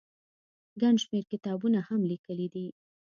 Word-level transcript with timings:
ګڼ 0.81 0.93
شمېر 1.03 1.23
کتابونه 1.31 1.79
هم 1.87 2.01
ليکلي 2.11 2.47
دي 2.53 2.65